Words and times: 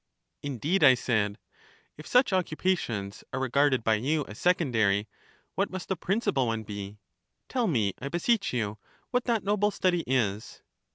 Indeed, 0.41 0.83
I 0.83 0.95
said, 0.95 1.37
if 1.95 2.07
such 2.07 2.33
occupations 2.33 3.23
are 3.31 3.39
regarded 3.39 3.83
by 3.83 3.93
you 3.97 4.25
as 4.25 4.39
secondary, 4.39 5.07
what 5.53 5.69
must 5.69 5.89
the 5.89 5.95
principal 5.95 6.47
one 6.47 6.63
be; 6.63 6.97
tell 7.47 7.67
me, 7.67 7.93
I 7.99 8.09
beseech 8.09 8.51
you, 8.51 8.79
what 9.11 9.25
that 9.25 9.43
noble 9.43 9.69
study 9.69 10.03
is? 10.07 10.63